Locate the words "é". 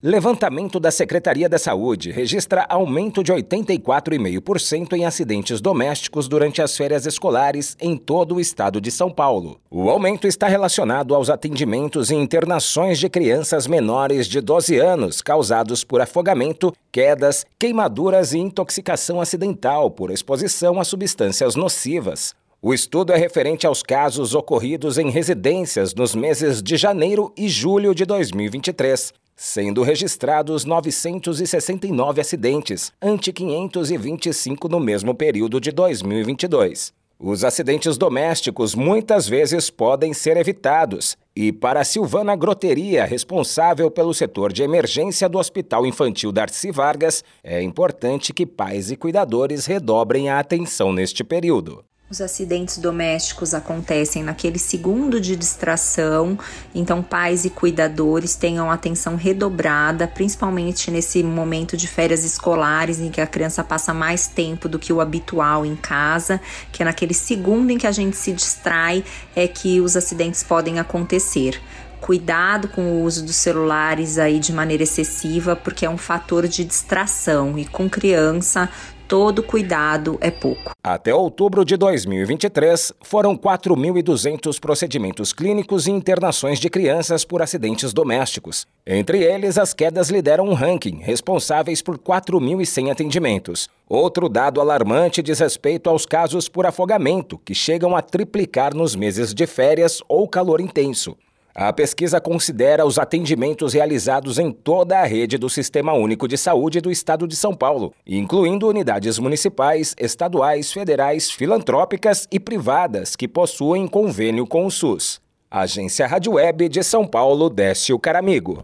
23.12-23.16, 47.42-47.62, 66.80-66.86, 69.36-69.46, 75.84-75.90, 80.20-80.30